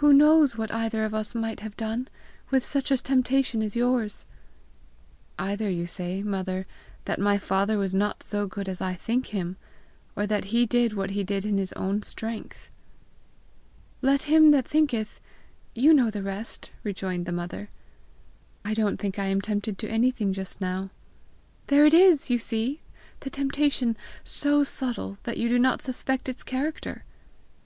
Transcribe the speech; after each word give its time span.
"Who 0.00 0.14
knows 0.14 0.56
what 0.56 0.72
either 0.72 1.04
of 1.04 1.12
us 1.12 1.34
might 1.34 1.60
have 1.60 1.76
done, 1.76 2.08
with 2.48 2.64
such 2.64 2.90
a 2.90 2.96
temptation 2.96 3.60
as 3.62 3.76
yours!" 3.76 4.24
"Either 5.38 5.68
you 5.68 5.86
say, 5.86 6.22
mother, 6.22 6.66
that 7.04 7.20
my 7.20 7.36
father 7.36 7.76
was 7.76 7.94
not 7.94 8.22
so 8.22 8.46
good 8.46 8.66
as 8.66 8.80
I 8.80 8.94
think 8.94 9.26
him, 9.26 9.58
or 10.16 10.26
that 10.26 10.46
he 10.56 10.64
did 10.64 10.94
what 10.94 11.10
he 11.10 11.22
did 11.22 11.44
in 11.44 11.58
his 11.58 11.74
own 11.74 12.02
strength!""' 12.02 12.70
Let 14.10 14.22
him 14.22 14.52
that 14.52 14.66
thinketh' 14.66 15.20
you 15.84 15.92
know 15.92 16.08
the 16.10 16.22
rest!" 16.22 16.72
rejoined 16.82 17.26
the 17.26 17.30
mother. 17.30 17.68
"I 18.64 18.72
don't 18.72 18.96
think 18.96 19.18
I 19.18 19.26
am 19.26 19.42
tempted 19.42 19.76
to 19.80 19.86
anything 19.90 20.32
just 20.32 20.62
now." 20.62 20.88
"There 21.66 21.84
it 21.84 21.92
is, 21.92 22.30
you 22.30 22.38
see! 22.38 22.80
the 23.20 23.28
temptation 23.28 23.98
so 24.24 24.64
subtle 24.64 25.18
that 25.24 25.36
you 25.36 25.50
do 25.50 25.58
not 25.58 25.82
suspect 25.82 26.26
its 26.26 26.42
character!" 26.42 27.04